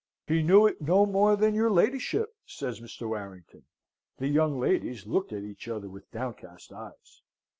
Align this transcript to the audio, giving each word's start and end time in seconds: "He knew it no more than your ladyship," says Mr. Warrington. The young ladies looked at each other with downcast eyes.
"He 0.25 0.41
knew 0.41 0.65
it 0.65 0.81
no 0.81 1.05
more 1.05 1.35
than 1.35 1.53
your 1.53 1.69
ladyship," 1.69 2.33
says 2.47 2.81
Mr. 2.81 3.07
Warrington. 3.09 3.65
The 4.17 4.29
young 4.29 4.59
ladies 4.59 5.05
looked 5.05 5.31
at 5.31 5.43
each 5.43 5.67
other 5.67 5.89
with 5.89 6.09
downcast 6.09 6.73
eyes. 6.73 7.21